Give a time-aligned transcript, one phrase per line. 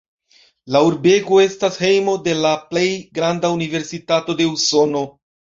[0.75, 2.87] La urbego estas hejmo de la plej
[3.19, 5.07] granda universitato de Usono.